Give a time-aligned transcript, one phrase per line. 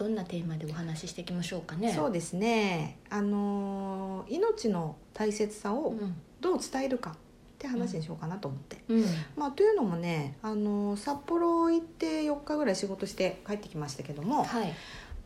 [0.00, 1.92] どんなテーマでお話ししていきましょうかね。
[1.92, 2.96] そうですね。
[3.10, 6.16] あのー命の大切さをうん。
[6.40, 7.14] どう伝えるかっ
[7.58, 8.78] て話にしようかなと思って。
[8.88, 9.04] うん。
[9.36, 14.72] まあというのもね、あのー札幌行って4日ぐらい仕事して帰ってきましたけども、はい。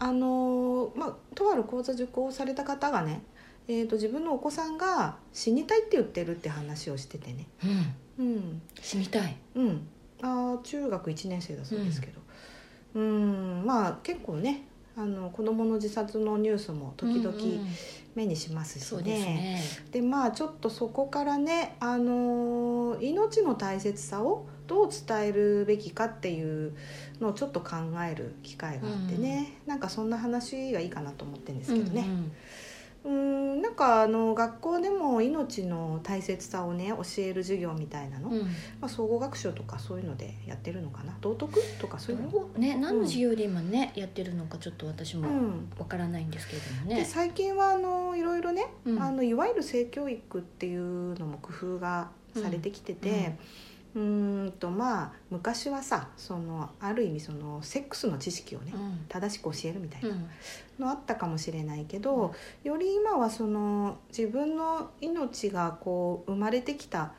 [0.01, 3.23] あのーまあとある講座受講された方がね、
[3.69, 7.47] えーと自分のお子さんが死にたいって言ってるって話をしててね。
[8.19, 8.27] うん。
[8.27, 9.37] うん、死にたい。
[9.55, 9.87] うん。
[10.21, 12.24] あー中学1年生だそうですけど、
[12.95, 14.69] うん、まあ結構ね。
[14.97, 17.67] あの子供の自殺のニュースも時々うんうん。
[18.15, 19.61] 目にしますしそうですね。
[19.91, 26.77] でまあちょっとそこからね、あのー命の大切さをどう伝えるべきかっていう
[27.21, 27.71] のをちょっと考
[28.09, 32.03] える機会があってね、なんかそんな話がいいかなと思ってるんですけどね。
[32.03, 32.33] うん
[33.05, 38.35] なんかあの学校でも命の大切さをね教える授業みたいなの、うん。
[38.39, 38.49] うんま
[38.83, 41.15] あ、総合学習とかそういうのでやってるのかな？
[41.21, 42.49] 道徳とかそういうの？
[42.57, 45.71] ね何の授業で今ねやってるのかちょっと私もうん。
[45.79, 49.03] わからないんですけれどもでね最近はあのいろいろね、うん。
[49.03, 53.37] あのいわゆる性教育っていうのも工夫がされてきてて、
[53.95, 59.05] うーんとまあ昔はさそのある意味そのセックスの知識をね、うん。
[59.09, 60.09] 正しく教えるみたいな。
[60.09, 60.29] うん
[60.79, 67.13] のあったかもしれないけど、より今はその自分の命がこう生まれてきた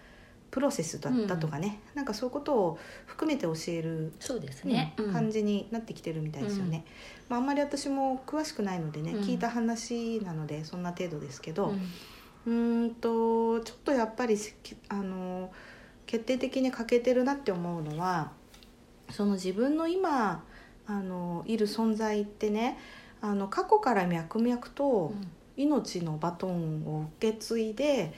[0.52, 4.94] プロセスだったとかね、なんかそういうことを含めて教えるそうですね。
[4.98, 5.14] うん。
[5.14, 6.86] 感じになってきてるみたいですよね。
[7.28, 9.22] まあ、あんまり私も詳しくないのでね、うん。
[9.22, 11.78] 聞いた話なのでそんな程度ですけど、うん。
[12.46, 14.56] うーんとちょっとやっぱりせ
[14.88, 15.52] あの
[16.06, 18.32] 決定的に欠けてるなって思うのは
[19.10, 20.44] その自分の今
[20.88, 22.78] あのいる存在ってね
[23.26, 25.12] あの過去から脈々と
[25.58, 28.14] 命のバトンを受け継いで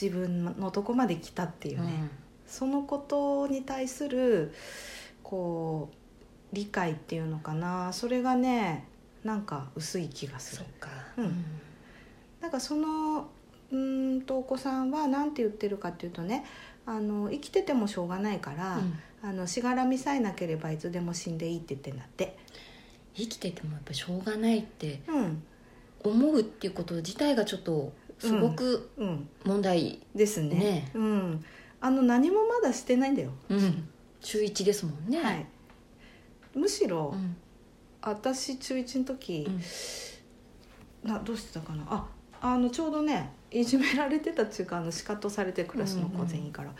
[0.00, 2.10] 自分のとこまで来たっていうね、
[2.44, 4.52] そのことに対する
[5.22, 7.92] こう理解っていうのかな。
[7.92, 8.84] それがね
[9.22, 10.64] なんか薄い気がする。
[10.80, 10.88] か。
[11.16, 11.44] うん。
[12.40, 13.28] なんかその
[13.70, 16.44] うーんとお子さんは何て言ってるかっていうとね
[16.84, 18.98] あの生きててもしょうがないから、うん。
[19.22, 22.36] あのしがらみさえなければいつでも死んでいいって言ってんだって。
[23.14, 25.42] 生きててもやっぱしょうがないってうん。
[26.04, 30.54] 思うっていうこと自体がちょっとすごくうん、問題ですね。
[30.54, 30.90] ね。
[30.94, 31.44] うん、
[31.80, 33.88] あの何もまだしてないんだよ、うん。
[34.20, 35.20] 中一ですもんね。
[35.22, 35.46] はい、
[36.54, 37.36] むしろ、うん。
[38.00, 41.10] 私中1の時う、ん。
[41.10, 41.84] などうしてたかな？
[41.88, 42.06] あ
[42.40, 46.78] あのちょうどねいじめられてたっていうかあのシカトされてクラスの子全員から、うーん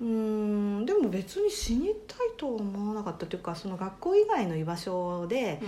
[0.00, 5.60] でも別に死にたいとは思わなかったというかその学校以外の居場所で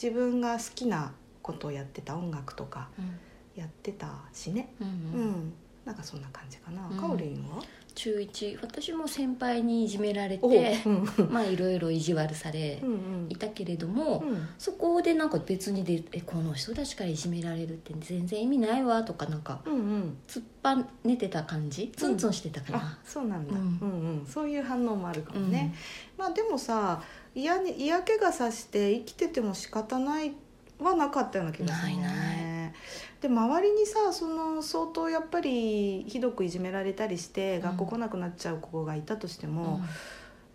[0.00, 3.18] 自分が好きなことをやってた音楽とかうん
[3.56, 4.72] やってたしね。
[4.80, 4.94] うんう、う
[5.26, 5.30] ん。
[5.32, 5.52] ん。
[5.84, 6.96] なんかそんな感じかな、うん。
[6.96, 7.60] かおりんは？
[7.92, 8.58] 中一。
[8.62, 11.04] 私も先輩にいじめられおてうん。
[11.32, 13.26] まあいろいろ意地悪されうんうん。
[13.28, 14.48] いたけれども、うん。
[14.58, 20.16] そこでなんか別にでえこの人たちからいじめられるって全然意味ないわとかなんかうんうん。
[20.26, 21.92] 突っぱねてた感じ？
[21.96, 24.26] ツンツンしてたかあな、そうなんだ、ううんんうん。
[24.26, 25.74] そういう反応もあるかもね、
[26.18, 27.02] まあでもさ
[27.34, 30.32] 嫌に嫌気がさして生きてても仕方ない
[30.80, 32.36] はなかったような気がするんだよない。
[32.38, 32.74] ね
[33.20, 37.60] で周りにさその相当やっぱりひどくいじめられたりしてん。
[37.60, 39.54] 学校来なくなっちゃう子がいたとしてうん。
[39.54, 39.80] も、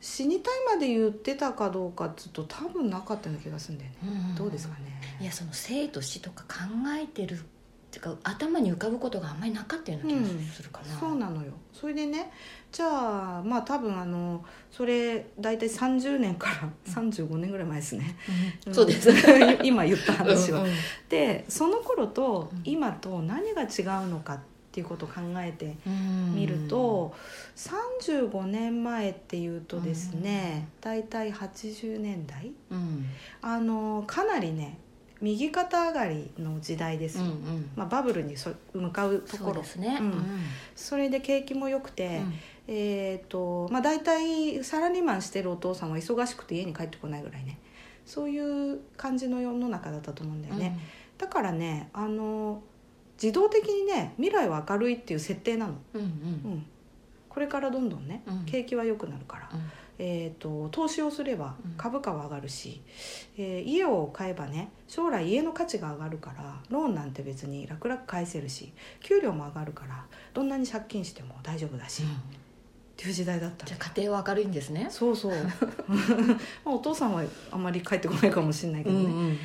[0.02, 3.98] 死にたいまで言ってたかどうかっつうと多分なかったような気がするんだよね、
[4.30, 5.00] うんどうですかね。
[5.20, 6.50] いやその生と死とか考
[7.02, 7.38] えてるっ
[8.00, 11.53] ていうか頭に浮かぶことがあんまりなかったような気がするかな、そうなのよ。
[11.73, 12.31] それでね
[12.72, 18.17] じゃあまあ多分あのそれ大体30年から35年ぐらい前ですね、
[18.67, 18.73] うん。
[18.73, 19.09] そうです。
[19.64, 20.73] 今言った話は、うんうん。
[21.09, 22.61] でその頃とうん。
[22.66, 23.66] 今と何が違
[24.03, 24.40] うのかっ
[24.72, 26.35] ていうことを考えてうん。
[26.35, 27.16] みると、
[27.55, 32.52] 35年前っていうとですね、大体80年代？
[32.72, 33.05] うん。
[33.41, 34.79] あのかなりね
[35.25, 37.17] 右肩上がりの時代です。
[37.17, 37.69] よ、うんうん。
[37.75, 39.61] まあ、バブルにそ向かうとそころ。
[39.61, 40.23] うですね、うん。
[40.75, 42.33] それで景気も良くて、うん。
[42.67, 47.59] えーとまあ、大体サラリーマンしてるお父さんは忙しくて家に帰ってこないぐらいね。
[48.05, 50.77] そういう感じの世の中だったと思うんだよね、
[51.17, 52.61] だからねあの
[53.19, 56.07] 自動的にね未来は明るいっていう設定なの、うんうん。
[56.07, 56.09] う
[56.55, 56.66] ん、
[57.35, 58.46] これからどんどんね、うん。
[58.46, 59.72] 景気は良くなるから、うん。
[59.99, 61.73] えー、と投資をすればうん。
[61.78, 62.82] 株価は上がるし、
[63.37, 68.72] えー家を買えばね将来家の価値が上がるからローンなんて別に楽々返せるし
[69.02, 72.05] 給料も上がるからどんなに借金しても大丈夫だし、っ
[72.96, 73.67] ていう時代だったの。
[73.67, 74.87] じゃあ家庭は明るいんですね。
[74.90, 75.34] そうそう。
[76.64, 79.03] まあお父さんはあまり帰ってこないかもしれないけどね。
[79.09, 79.37] ん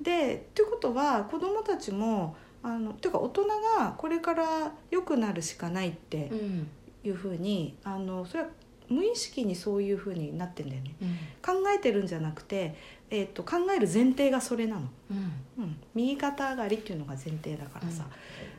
[0.00, 3.46] でっていうことは子供たちもあのていうか大人
[3.78, 6.68] がこれから良くなるしかないってうん
[7.06, 8.48] いうふうにあのそれは
[8.88, 10.94] 無意識にそういうふうになってんだよね。
[11.02, 11.08] うん。
[11.42, 12.76] 考えてるんじゃなくて、
[13.10, 15.64] えー、と考える前提がそれなの、うん。
[15.64, 18.06] うん、右肩上がりっていうのが前提だからさ、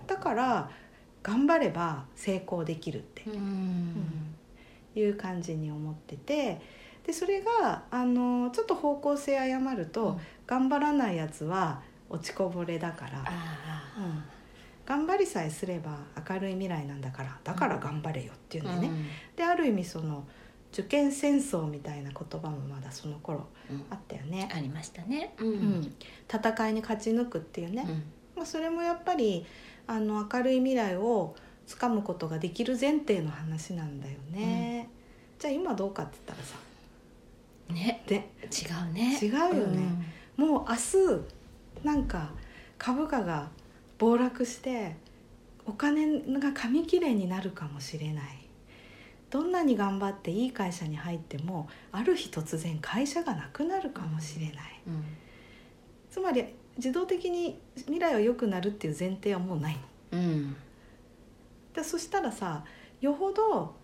[0.05, 0.69] だから
[1.23, 3.23] 頑張れば成功できるって。
[3.27, 3.95] うん。
[4.95, 6.61] いう感じに思ってて。
[7.05, 10.19] でそれがあのちょっと方向性誤ると、うん。
[10.45, 14.23] 頑張らないやつは落ちこぼれだから、あうん、
[14.87, 15.99] 頑張りさえすれば
[16.29, 18.91] 明るい未来なんだからだから頑張れよっていうんあだよね、
[19.35, 20.23] である意味その
[20.71, 23.85] 受験戦争みたいな言葉もまだその頃うん。
[23.89, 25.33] あったよね、ありましたね。
[25.39, 25.93] ううん。
[26.33, 27.85] 戦いに勝ち抜くっていうね、
[28.35, 29.45] まあ、それもやっぱり
[29.87, 31.35] あの明るい未来を
[31.65, 34.89] つかむことができる前提の話なんだよね、
[35.37, 36.57] じゃあ今どうかって言ったらさ。
[37.73, 38.03] ね。
[38.07, 39.19] で違うね。
[39.21, 39.83] 違うよね。
[40.37, 42.29] もう明日なんか
[42.77, 43.49] 株価が
[43.97, 44.95] 暴落して
[45.65, 48.47] お金が紙切れになるかもしれない。
[49.29, 54.55] どんなに頑張っていい会社に入ってもある日突然会社がなくなるかもしれない、
[54.87, 55.03] うん。
[56.09, 56.45] つまり
[56.77, 59.73] 自動的に未来は良くなるっていう前提はもうない。
[59.73, 59.79] の
[60.13, 60.55] うん。
[61.73, 62.63] でそしたらさ
[63.01, 63.75] よほど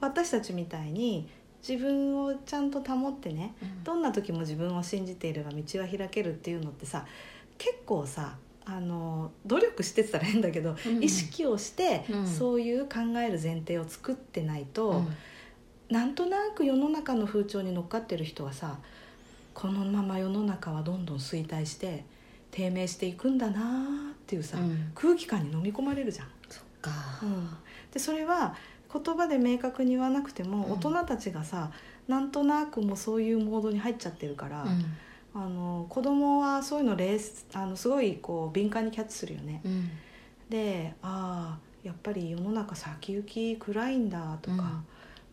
[0.00, 1.28] 私たちみたいに
[1.66, 3.84] 自分をちゃんと保ってねうん。
[3.84, 7.04] どんな時も自分を信じていれば道は開けるっていうのってさ
[7.58, 11.02] 結構さあの努力してって言ったら変だけど、うん。
[11.02, 12.26] 意識をして、うん。
[12.26, 15.16] そういう考える前提を作ってないと、うん。
[15.90, 18.78] なんとなく世の中の風潮に乗っかってる人はさ
[19.52, 22.06] このまま世の中はどんどん衰退して
[22.50, 24.92] 低迷していくんだなーっていうさ、うん。
[24.94, 26.28] 空気感に飲み込まれるじゃん。
[26.48, 26.90] そっか。
[27.22, 27.48] うん、
[27.92, 28.56] でそれは
[28.92, 30.72] 言葉で明確に言わなくても、うん。
[30.72, 31.70] 大人たちがさ
[32.08, 34.84] なんとなくもうそういうモードに入っちゃってるから、うん
[35.34, 39.60] あの子供はそういうのレースあのすごいこう敏感にキャッチするよね。
[39.64, 39.90] うん。
[40.50, 44.84] でああやっぱり世の中先行き暗いんだとか、うん。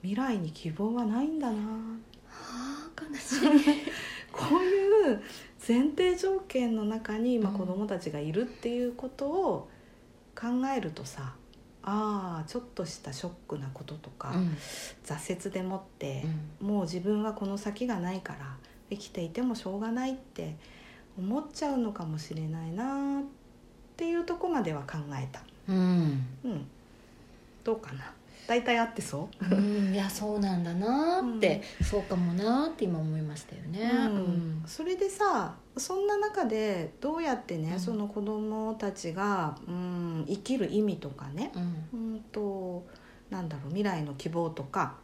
[0.02, 1.58] 未来に希望はないんだな。
[1.58, 1.62] は
[2.30, 3.40] あ悲しい。
[4.32, 5.22] こういう
[5.68, 7.58] 前提条件の中に今うん。
[7.58, 9.70] 子供たちがいるっていうことを
[10.40, 11.36] 考えるとさ
[11.84, 14.56] ああちょっとしたショックなこととか、うん。
[15.04, 16.24] 挫折でもって
[16.62, 16.68] う、ん。
[16.68, 18.58] もう自分はこの先がないから
[18.90, 20.56] 生きていてもしょうがないって
[21.18, 23.24] 思っちゃうのかもしれないなっ
[23.98, 25.42] ていうとこまでは考えた。
[25.68, 26.26] うん。
[26.46, 26.68] うん、
[27.64, 28.12] どうかな？
[28.48, 29.56] 大体合ってそう？
[29.56, 29.94] うん。
[29.94, 33.92] いやそうなんだなーって、そうかもなーって今思いましたよね。
[33.94, 34.64] うん。
[34.66, 37.80] それでさそんな中でどうやってね、うん。
[37.80, 42.14] その子供たちが、うん、生きる意味とかね、うん。
[42.14, 42.86] うん、と
[43.30, 44.96] なんだろう未来の希望とか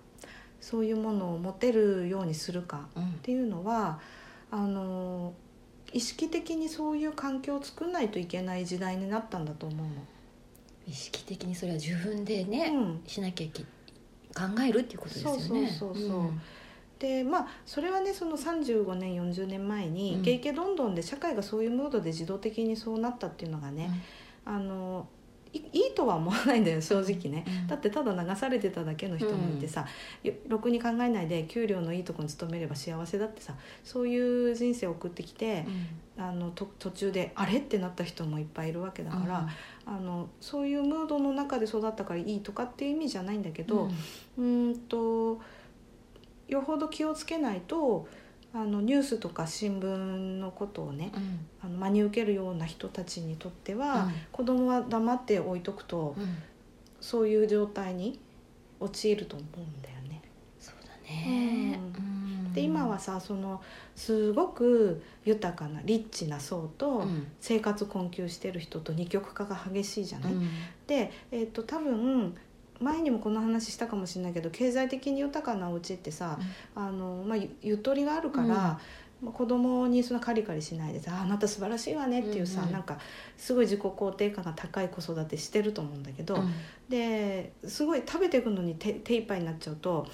[0.66, 3.04] そういうものを持てるようにするかうん。
[3.04, 4.00] っていうのは
[4.50, 5.32] あの
[5.94, 9.88] 意識的にそういう環境を作んないといけない時代になったんだと思う
[10.88, 12.80] 意識的にそれは自分でね、の。
[12.80, 13.04] うん。
[13.06, 13.68] しなきゃいけ考
[14.68, 15.40] えるっていうことですよね。
[15.40, 15.54] そ
[15.92, 16.32] うそうそうそう。
[16.98, 20.22] でまあそれはねその35年40年前に、うん。
[20.22, 23.92] イケイケどんどんで社会がそういうムードで自動的にそうなったっていうのがね、
[24.46, 25.08] あの
[25.56, 27.68] いいいとは思わないんだよ正直ね、うん。
[27.68, 29.86] だってただ流されてただけの人もいてさ、
[30.24, 35.66] よろくに考えないで給料のいいとこに勤めれば幸せだってさそういう人生を送ってきて
[36.18, 36.24] う、ん。
[36.24, 37.58] あのと途中であれ？
[37.58, 39.48] ってなった人もいっぱいいるわけだから、
[39.88, 39.96] うん。
[39.96, 43.90] あのそういうムードの中で育ったからいいとかっていう意味じゃないんだけど、
[44.38, 44.70] うん。
[44.70, 45.42] うーんと
[46.48, 48.08] よほど気をつけないと
[48.58, 49.86] あのニュースとか新聞
[50.40, 51.40] のことをねうん。
[51.62, 54.12] あの真に受けるような人たちにとっては、うん。
[54.32, 56.38] 子供は黙って置いとくと、うん。
[57.02, 58.20] そういう状態に
[58.80, 60.22] 陥ると思うんだよね。
[60.60, 61.80] そうだね。
[62.54, 63.62] で今はさその
[63.98, 67.28] すごく豊かなリッチな層と、うん。
[67.42, 70.34] 生活困窮してる人と二極化が激しいじゃない？
[70.34, 70.48] うん。
[70.88, 72.34] で、えー、と多分
[72.80, 76.38] 前にもこの話したかもしれないけど経済的に豊かなお家ってさ、
[76.76, 78.80] あのまあ、ゆゆとりがあるから、まあ
[79.32, 82.98] 子供にそんなカリカリしないでさ「ああなた素晴らしいわね」っていうさ、うんうんなんか
[83.38, 86.52] すごい自己肯定感が高い子育てしてると思うんだけど、うん。
[86.90, 90.08] ですごい食べていくのに手手一杯になっちゃうと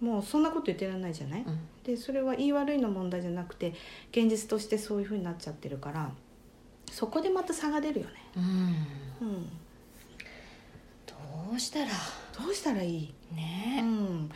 [0.00, 1.58] もうそんなこと言ってられないじゃない、うん。
[1.82, 3.72] でそれは言い悪いの問題じゃなくて
[4.10, 6.10] 現実としてそういうふうになっちゃってるから
[6.90, 8.12] そこでまた差が出るよね。
[8.36, 9.26] うん。
[9.28, 9.48] うん、ど
[11.54, 11.86] うしたら？
[12.38, 14.28] どうしたらいい、うねん、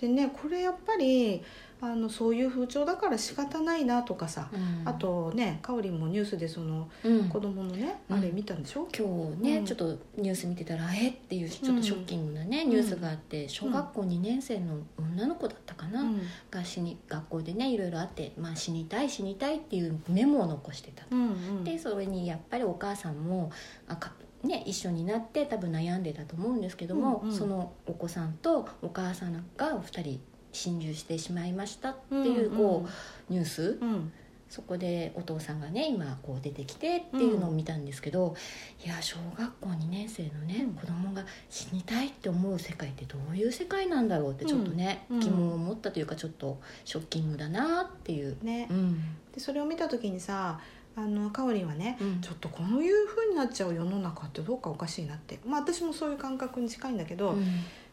[0.00, 1.42] でねこれやっぱり
[1.80, 4.88] あのそういう風潮だから仕方ないなとかさ、うん。
[4.88, 7.28] あとねかおりんもニュースでそのうん。
[7.28, 8.18] 子供のね、うん。
[8.18, 9.64] あれ見たんでしょ、今日ね、うん。
[9.66, 11.10] ちょっとニュース見てたらえ？
[11.10, 16.22] っていうちょっとショッキングなね、ニュースがあって小学校2年生の女の子だったかな、うん。
[16.50, 21.14] が死に学校でねいろいろあって、まあ、死にたい死にたいっていうメモを残してたと。
[21.14, 21.64] うんうん。
[21.64, 23.50] でそれにやっぱりお母さんも
[23.86, 24.12] あか、
[24.44, 27.36] ね、一緒になって多分悩んでたと思うんですけども、うんうん。
[27.36, 30.20] そのお子さんとお母さんが2人
[30.52, 32.86] 心中してしまいましたっていうこ
[33.28, 33.78] う、ニュース。
[33.80, 33.88] うん。
[33.88, 34.12] うん
[34.54, 38.36] そこでお父さんがね今こう出てきてっていうのを見たんですけど、
[38.84, 40.74] いや小学校2年生のね、うん。
[40.74, 45.20] 子供が死にたいって思う世界ってどういう世界なんだろうってちょっとね、うん。
[45.20, 48.36] 疑問を持ったというかちょっとショッキングだなっていう。
[48.44, 48.68] ね。
[48.70, 49.00] うん。
[49.32, 50.60] でそれを見た時にさ
[50.96, 52.20] あのかおりんはね、うん。
[52.20, 55.38] ちょっとこういう風になっちゃう世の中ってどうかおかしいなって。
[55.46, 57.44] まあ私もそういう感覚に近いんだけど、うん。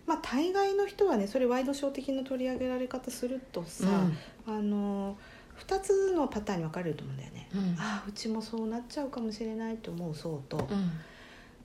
[0.05, 3.87] まあ大概の人はねそれワイドショー的な取り上げられ方するとさ、
[4.47, 5.15] あの
[5.67, 7.47] 2つのパターンに分かれると思うんだよね。
[7.53, 7.75] うん。
[7.79, 10.91] ああうちもそうなっちゃうかもしれないと思うそうと、うん。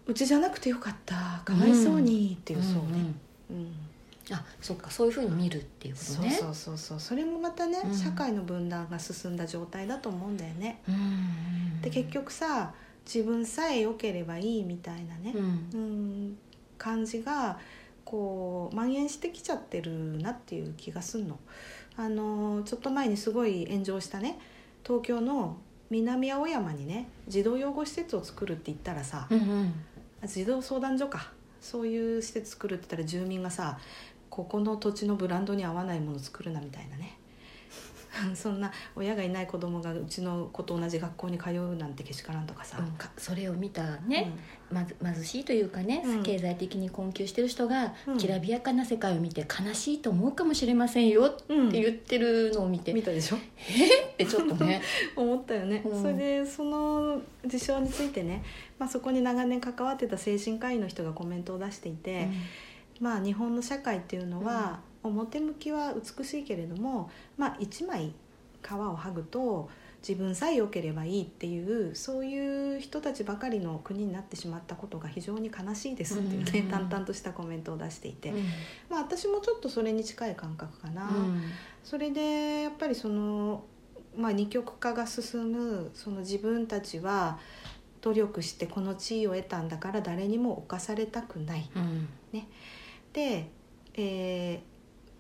[0.07, 2.81] うちじゃなくてよかったかわいそうにっていうそうね、
[3.51, 3.73] うんうん。
[4.31, 6.31] あそっかそういうふうに見るっていうことね。
[6.31, 7.01] そうそうそうそう。
[7.01, 7.95] それもまたね、うん。
[7.97, 10.83] 社会の分断が進んだ状態だと思うんだよね。
[10.89, 10.95] うん
[11.91, 12.73] で結局さ
[13.05, 15.71] 自分さえ良ければいいみたいなねう、ん。
[15.73, 16.39] うん、
[16.77, 17.59] 感じが
[18.05, 21.39] こう蔓延してきちゃってるなっていう気がすんの。
[21.97, 24.39] あのちょっと前にすごい炎上したね
[24.85, 25.57] 東京の
[25.89, 29.75] 南青山にね児童養護施設を作るって言ったらさ、うんうん。
[30.27, 31.33] 児童相談所か。
[31.61, 33.79] そういう施設作るって言ったら住民がさ
[34.31, 37.19] ここの土地のブランドに合わないもの作るなみたいなね
[38.35, 44.33] そんな親がいない子供がうちの子と同じ学校に通うなんてけしからんとかさ、うんかそれを見たね、
[44.71, 46.23] まず貧しいというかね、うん。
[46.23, 48.19] 経済的に困窮してる人が、うん。
[48.19, 51.69] きらびやかな世界を見て悲しいと思うかもしれませんよってうん。
[51.71, 53.37] 言ってるのを見て、見たでしょ？
[53.39, 53.41] っ
[54.17, 54.83] てちょっとね。
[55.17, 56.03] 思ったよね、うん。
[56.03, 58.43] それでその事象についてね、
[58.79, 62.29] まあ、そこに長年関わってた精神科医の人がコメントを出していて、
[63.01, 68.13] まあ日本の社会っていうのは、表向きは美しいけれども、まあ、一枚
[68.63, 69.69] 皮を剥ぐと
[70.07, 76.69] 自分さえ良ければいいっていうそういう人たちばかりの国になってしまったことが非常に悲しいですっていうね、うん。
[76.69, 78.45] 淡々としたコメントを出していて、うん。
[78.89, 81.09] まあ、私もちょっとそれに近い感覚かな。
[81.09, 81.43] うん。
[81.83, 83.65] それでやっぱりその、
[84.17, 87.41] まあ、二極化が進むその自分たちは
[88.01, 91.69] 努力してこの地位を得たんだから誰にも侵されたくない。
[91.75, 92.09] うん。
[93.13, 93.51] で、
[93.95, 94.76] えー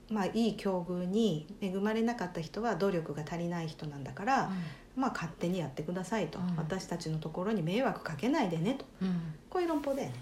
[0.08, 4.50] まあ、いい境遇に恵まれなかった人は努力が足りない人なんだから、
[4.94, 6.56] まあ、勝手にやってくださいと、うん。
[6.56, 8.84] 私たちのところに迷惑かけないでねと。
[9.02, 9.34] うん。
[9.50, 10.14] こういう論法だよね。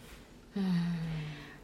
[0.57, 0.64] うん。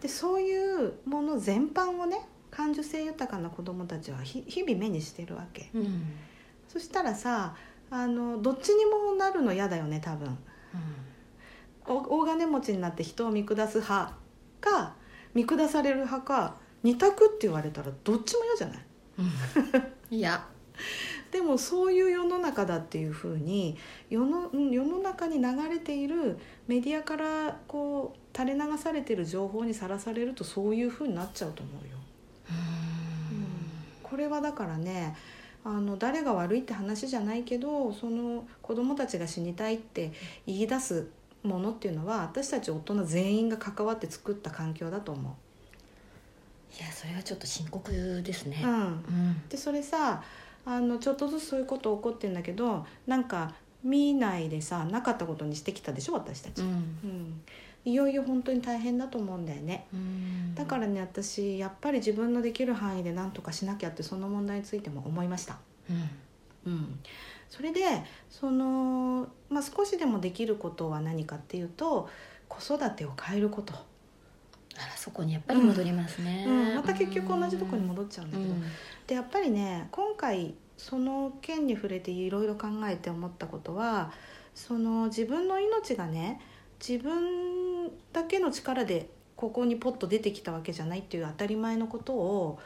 [0.01, 5.71] でそういうもの全般をね感受性豊かな子どもたちはひ日々目にしてるわけ。
[5.75, 6.13] うん。
[6.69, 7.55] そしたらさ
[7.91, 10.39] あのどっちにもなるの嫌だよね多分。
[11.87, 14.15] お大金持ちになって人を見下す派
[14.61, 14.95] か
[15.35, 18.79] 見下される派か二択って言われたらどっちも嫌じゃない？
[20.11, 20.17] うん。
[20.17, 20.47] いや。
[21.31, 23.77] でもそういう世の中だっていうふうに
[24.09, 31.99] 世のうん世の中に流れているメディアからこう垂れ流されている情報にさらされるとそういうふうになっちゃうと思うよ。
[34.03, 35.17] これはだからね
[35.63, 40.11] あの誰が悪いって話じゃないけどその子供たちが死にたいって
[40.47, 41.09] 言い出す
[41.45, 45.37] ものっていうのは私たち大人全員が関わって作った環境だと思
[46.79, 48.61] いやそれはちょっと深刻ですね。
[48.63, 48.67] う。
[48.67, 49.49] うん、うん。
[49.49, 50.23] でそれさ
[50.65, 56.69] あのちょっとずつそういうこと起こってんだけどなんか見ないでさなかったことにしてきたでしょ私たち、うん。
[56.69, 56.71] う
[57.07, 57.43] ん。
[57.85, 59.87] いよいよ本当に大変だと思うんだよね。
[59.93, 60.55] うん。
[60.55, 65.59] だからね私やっぱり自分のできる範囲で何とかしなきゃってその問題についても思いました。
[65.89, 66.11] うん。
[66.67, 67.01] うん、
[67.49, 67.81] それで
[68.29, 72.09] その、まあ、少しでもできることは何かっていうと
[72.49, 73.73] 子育てを変えること、
[74.83, 78.63] あらそこにやっぱり戻りますね、うん、また結局同じとこに戻っちゃうんだけど、うん。
[79.07, 84.13] でやっぱりね今回その件に触れていろいろ考えて思ったことは
[84.55, 86.41] その自分の命がね
[86.87, 92.59] 自分だけの力でここにポッと出てきたわけじゃないっていう当たり前のことを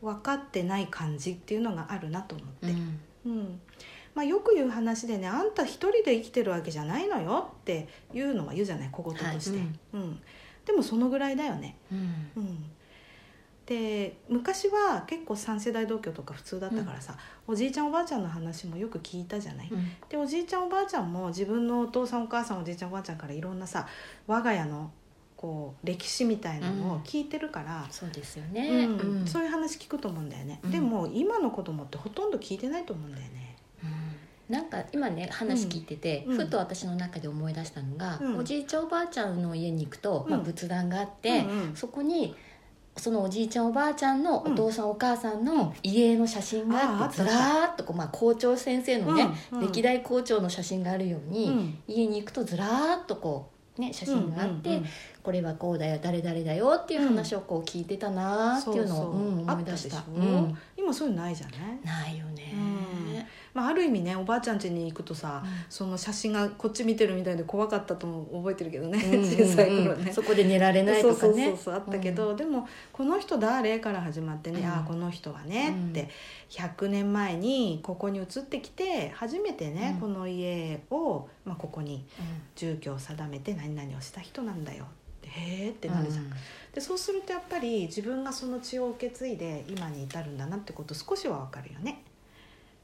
[0.00, 2.66] 分かってない感じっていうのがあるなと思って。
[2.66, 3.00] うん。
[3.26, 3.60] うん。
[4.14, 9.68] まあ、よく言う話でねあんた一人で生きてるわけじゃないのよっていうのは言うじゃない小言として、はい。
[9.94, 10.20] うん
[10.68, 11.98] でもそのぐらいだよね、うん。
[12.36, 12.64] うん、
[13.64, 19.90] で昔は結構3世代同居とか普通だったからさ、おじいちゃんおばあちゃんの話もよく聞いたじゃない、うん。
[20.10, 23.88] でおじいちゃんおばあちゃんも自分のお父さんお母さんおじいちゃんおばあちゃんからいろんなさ
[24.26, 24.90] 我が家の
[25.34, 28.98] こう歴史みたいなのを聞いてるから、そうですようね、ん。
[28.98, 29.26] うん。
[29.26, 30.70] そういう話聞くと思うんだよね、うん。
[30.70, 33.47] でも今の子供ってほとんど聞いてないと思うんだよね。
[34.48, 36.36] うんなんか今ね話聞いてて、うん。
[36.38, 38.38] ふと私の中で思い出したのが、うん。
[38.38, 40.30] おじいちゃんおばあちゃんの家に行くと、うん。
[40.30, 41.76] まあ、仏壇があって、うんうん。
[41.76, 42.34] そこに
[42.96, 49.66] そのおじいちゃんおばあちゃんのお父さん、お母さんの家の写真があってずらーっとこう、まあ、校長先生のね、うんうん。
[49.66, 51.78] 歴代校長の写真があるように、うん。
[51.86, 54.88] 家に行くとずらーっとこう、ね、写真があって、うんうんうん。
[55.22, 59.98] これはこうだよ誰々だよっていう話をこう聞いてたなーっていうのを、そうん思い出した。
[59.98, 60.32] あったでしょ？
[60.32, 60.58] うん。
[60.76, 65.50] 今そういうのないじゃない、ないよね、まあ、ある意味ねおばあちゃん家に行くとさ、うん。
[65.68, 70.12] その写真がこっち見てるみたいで怖かったとも覚えてるけどね、うんうんうん小さい頃ね。
[70.12, 71.18] そこで寝られないとかね。
[71.18, 74.66] そうそうそうあったけど、でも「この人誰?」から始まってね「うん。
[74.66, 76.08] ああこの人はね」って
[76.50, 80.00] 100年前にここに移ってきて初めてね、うん。
[80.00, 82.24] この家を、まあ、ここにうん。
[82.54, 84.86] 住居を定めて何々をした人なんだよっ
[85.22, 86.24] てへえってなるじゃん。
[86.24, 86.30] うん。
[86.74, 92.02] でそうするとやっぱり自分がその血を受け継いで今に至るんだなってこと少しはわかるよね。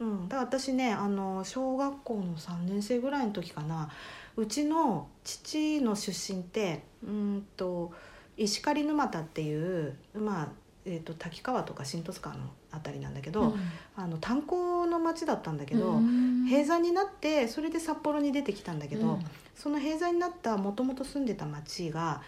[0.01, 3.91] うん、だから私ねあの小学校の3年生ぐらいの時かな。
[4.37, 7.93] うちの父の出身ってうんと
[8.37, 10.49] 石狩沼田っていう、まあ
[10.85, 13.55] えー、と滝川とか新十津川のあたりなんだけど、
[13.97, 16.45] あの炭鉱の町だったんだけど、うん。
[16.47, 19.25] 閉山になってそれで札幌に出てきたんだけど、うん。
[19.55, 22.21] その閉山になったもともと住んでた町が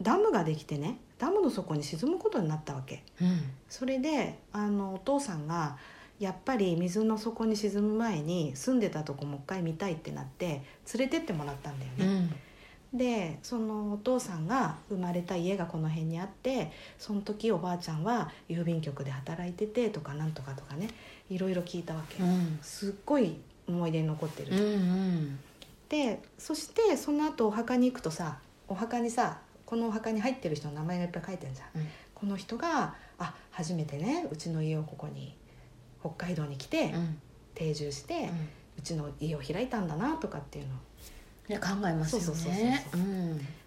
[0.00, 3.02] ダムができてねダムの底に沈むことになったわけ。
[3.20, 3.40] うん。
[3.68, 5.76] それであのお父さんが
[6.18, 10.62] やっぱり水の底に沈む前に住んでたとこもう一回見たいってなって
[10.94, 12.34] 連れてってもらったんだようね、ん。
[12.94, 20.88] でそのお父さんが生まれた家がこの辺にあってその時おばあちゃんは郵便局で働いててとかなんとかとかね
[21.28, 22.58] いろいろ聞いたわけ、うん。
[22.62, 23.36] すっごい
[23.68, 25.38] 思い出に残ってる、うんうん。
[25.88, 31.88] でそしてその後お墓に行くとさお墓にさこのお墓に入ってる人の名前がいっぱい書いてあるじゃん、うん。
[32.14, 35.34] この人があ初めてねうちの家をここに
[36.16, 37.18] 北海道に来てうん。
[37.54, 38.48] 定住して、ううん
[38.82, 40.74] ちの家を開いたんだなとかっていうの。
[41.48, 42.86] ね考えますよね。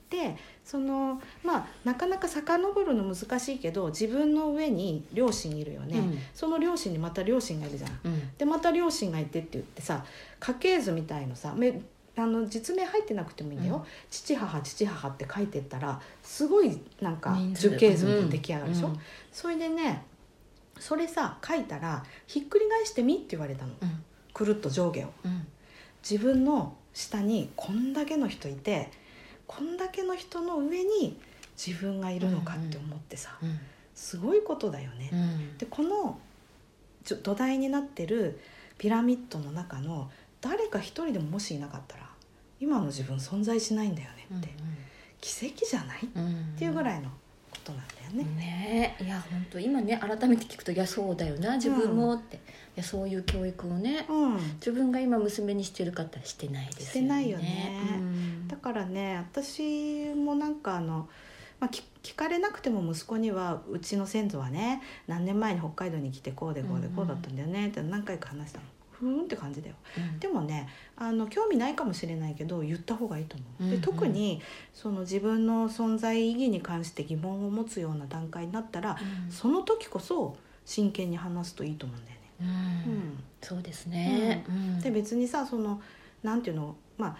[0.09, 0.35] で
[0.65, 6.19] そのまあなかなか遡るの難しいけど自分の上に両親いるよね、うん。
[6.33, 7.99] その両親にまた両親がいるじゃん。
[8.05, 8.37] うん。
[8.37, 10.03] でまた両親がいてって言ってさ
[10.39, 11.79] 家系図みたいのさめ
[12.15, 13.83] あの実名入ってなくてもいいんだよ、うん。
[14.09, 18.99] 父母父母って書いてったらすごいなんか樹形図が出来上がるでしょ、うん。
[19.31, 20.03] それでね
[20.79, 23.73] それさ書いたらひっくり返してみって言われたの。
[23.81, 24.03] うん。
[24.33, 25.13] くるっと上下を。
[25.25, 25.47] うん。
[26.09, 28.89] 自分の下にこんだけの人いて
[29.47, 31.19] こんだけの人の上に
[31.57, 33.59] 自分がいるのかって思ってさ、うん
[33.99, 35.57] すごいことだよね、うん。
[35.57, 36.17] でこの
[37.03, 38.39] ちょ土台になってる
[38.77, 42.09] ピラミッドの中の誰か一人でももしいなかったら
[42.61, 44.47] 今の自分存在しないんだよねって、
[45.19, 46.31] 奇跡じゃない、うんうん。
[46.31, 47.09] っていうぐらいの
[47.69, 48.35] ことなんだよね。
[48.35, 48.95] ね。
[49.01, 52.39] いや本当今ね改めて聞くといやそうだよな自分もって、い
[52.75, 56.89] やそういう教育をねうん、自分が今娘にしてるかってしてないですよね。
[56.89, 57.71] してないよね。
[57.93, 58.47] うん。
[58.47, 61.07] だからね私もなんかあの、
[61.59, 68.65] まあ、聞聞かれなくても息子にはうちの先祖はね何年前に北海道に来てこうでこうでこうだったんだよねって何回か話したの
[68.99, 69.75] ふーんって感じだよ。
[69.97, 70.19] うん。
[70.19, 73.79] でもねあの興味ないかもしれないけど言った方がいいと思う、うんうん。
[73.79, 74.41] で特に
[74.73, 79.31] その自分の存在意義に関して疑問を持つような段階になったら、うん。
[79.31, 82.31] その時こそ真剣に話すといいと思うんだよね。
[82.87, 82.91] うん。
[82.93, 83.23] うん。
[83.41, 84.79] そうですね、うん。
[84.81, 85.81] で別にさその
[86.23, 87.17] なんていうのまあ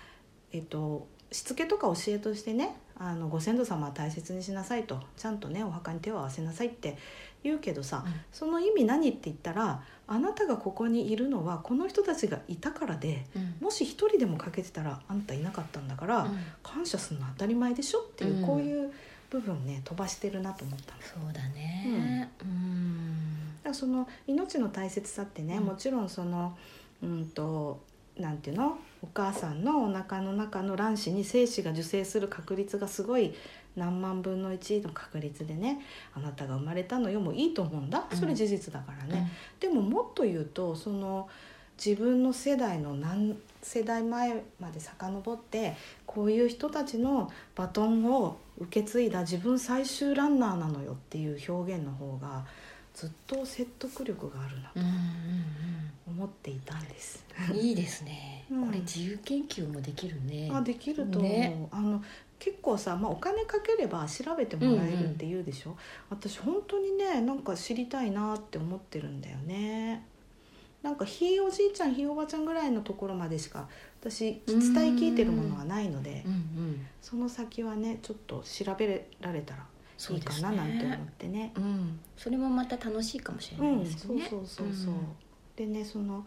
[0.52, 6.98] えっとしつけとか教えとしてねあのご先祖様は大切にしなさいとちゃんとねお墓に手を合わせなさいって
[7.44, 8.14] 言うけどさ、うん。
[8.32, 13.56] その意味何って言ったらあなたがここにいるのはこの人たちがいたからでうん。
[13.62, 16.38] もし一人でも欠けてたらあんたいなかったんだから、うん。
[16.64, 18.46] 感謝するのは当たり前でしょっていう、うん。
[18.46, 18.92] こういう
[19.30, 21.02] 部分ね飛ばしてるなと思ったの。
[21.02, 22.30] そうだね。
[22.42, 23.62] うん。
[23.64, 25.66] だその命の大切さってね、うん。
[25.66, 26.58] もちろんその
[27.02, 27.80] うんと
[28.20, 28.78] なんていうの？
[29.02, 33.34] お母さんのお腹の中の卵子に精子が受精する確率がすごい
[33.76, 35.80] 何万分の1の確率でね。
[36.14, 37.20] あなたが生まれたのよ。
[37.22, 38.06] もいいと思うんだ。
[38.14, 41.30] それ事実だからね、でももっと言うとその
[41.84, 52.46] 自分の世代の何世代前まで遡ってこういう人たちのバトンを受け継いだ自分最終ランナーなのよっていう表現の方が
[53.00, 54.94] ずっと説得力があるなとうんうん
[56.06, 57.24] 思っていたんです。
[57.50, 58.66] うんいいですね、うん。
[58.66, 60.52] これ自由研究もできるね。
[60.52, 61.68] あできると思う、ね。
[61.72, 62.04] あの
[62.40, 65.78] 結構さ、まあ、お金かければ調べてもらえるって言うでしょ、
[66.10, 70.06] 私本当にねなんか知りたいなって思ってるんだよね。
[70.84, 73.70] なんかひいおじいちゃんひいおばちゃんぐらいのところまでしか
[74.02, 74.60] 私伝え
[74.98, 76.88] 聞いてるものはないのでうんうん。
[77.02, 79.66] その先はねちょっと調べられたら
[80.12, 81.52] いいかそうですななんて思っねてね。
[81.56, 82.00] うん。
[82.18, 84.68] それもまた楽しいかもしれないうん、そうですねそうそう。
[84.74, 84.94] そう、
[85.56, 86.26] でねその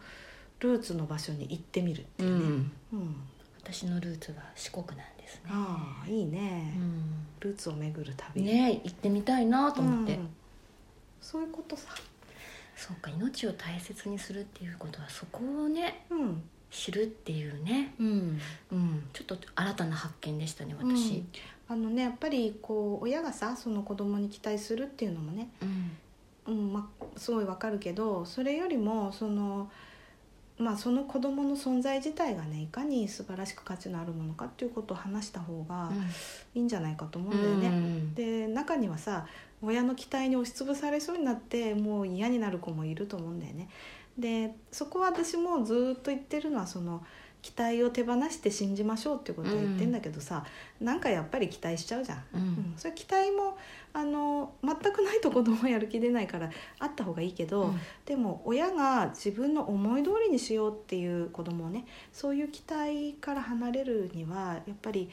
[0.59, 2.71] ルーツの場所に行ってみるってういうね、ん。
[2.93, 3.15] うん。
[3.61, 5.41] 私のルーツは四国なんですね。
[5.49, 6.73] ああいいね、
[7.41, 8.41] うルーツを巡る旅。
[8.41, 10.29] んね行ってみたいなと思って、うん。
[11.21, 11.89] そういうことさ。
[12.75, 16.43] そうか命を大切にするっていうことはそこをねうん。
[16.71, 18.41] 知るっていうね、うん。
[18.71, 20.95] うん、ちょっと新たな発見でしたねうん。
[20.95, 21.23] 私、
[21.67, 25.97] あのねやっぱりこう親がさその子供に期待するっていうのもね、うん
[26.45, 29.71] うんまあ、すごいわかるけどそれよりもその,、
[30.57, 35.91] まあ、その子供の存在自体がねいかに素晴らしく価値のあるものかっていうことを話した方が
[36.53, 37.67] いいんじゃないかと思うんだよね。
[37.67, 39.25] うんで中にはさ
[39.61, 43.69] 親の期待に押しつぶされそうになってもう嫌になる子もいると思うんだよね。
[44.17, 47.03] でそこは私もずっと言ってるのはその
[47.43, 50.45] 期待を手放して信じましょうっていうことを言ってんだけどさ、
[50.79, 52.17] なんかやっぱり期待しちゃうじゃん。
[52.17, 52.41] ううん。
[52.41, 53.57] ん、それ期待も
[53.91, 57.79] あの全くないと子供はやる気出ないからあった方がいいけど、うん。
[58.05, 65.09] でも親が自分の思い通りにしようっていう子供をねそういう期待から離れるにはやっぱり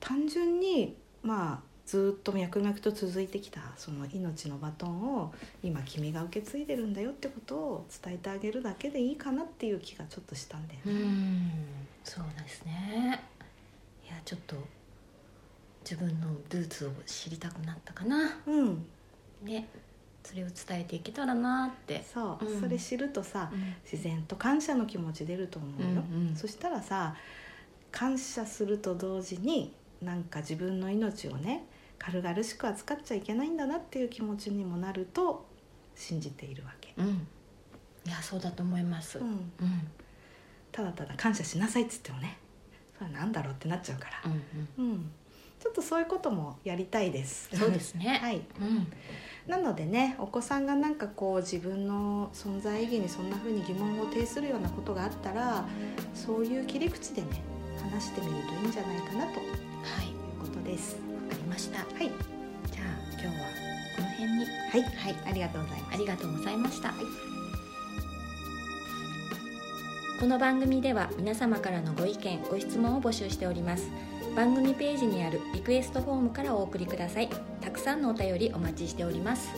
[0.00, 10.94] 単純にまあずっと脈々と続いてきたその命のバトンを今君が受け継いでるんだよってことを伝えてあげるだけでいいかなっていう気がちょっとしたんだようね。
[10.94, 11.52] ん
[12.02, 13.22] そうですね。
[14.04, 14.56] いやちょっと
[15.82, 18.38] 自分のルーツを知りたくなったかな。
[18.46, 18.86] うん、
[19.42, 19.68] ね。
[20.22, 22.60] それを伝えていけたらなって、そう、うん。
[22.60, 23.74] それ知るとさうん。
[23.84, 26.36] 自然と感謝の気持ち出ると思うよ、うんうん。
[26.36, 27.14] そしたらさ
[27.92, 31.66] 感謝すると同時になんか自分の命をね
[31.98, 35.46] 軽々しく扱っちゃいけないんだなっていう気持ちにもなると
[35.94, 37.26] 信じているわけ、うん。
[38.06, 39.26] いやそうだと思います、うん。
[39.26, 39.50] うん、
[40.72, 42.38] ただただ感謝しなさいっつってもね
[42.98, 44.30] それは何だろうってなっちゃうから、
[44.78, 45.10] うんうん。
[45.60, 47.48] ちょっとそういうこともやりたいです。
[47.54, 48.18] そうですね。
[48.20, 48.42] はい。
[48.60, 48.86] うん。
[49.46, 55.66] なのでねお子さんがなんかこう自分の存在意義にそんな風に疑問を呈するようなことがあったら
[56.14, 57.42] そういう切り口でね
[57.78, 59.42] 話してみるといいんじゃないかなとい。
[59.42, 59.46] い
[60.40, 61.13] ことです。
[61.54, 61.78] ました。
[61.78, 63.32] はい、じゃあ今日は
[63.96, 64.44] この辺に。
[64.44, 65.16] はい、はい。
[65.24, 65.94] ありがとうございます。
[65.94, 65.96] あ。
[65.98, 66.92] りがとうございました、
[70.18, 73.88] この番組では皆様からのご意見ご質問を募集しております。
[74.34, 77.28] 番組ページにあるリクエストフォームからお送りください。
[77.60, 79.48] たくさんのお便りお待ちしております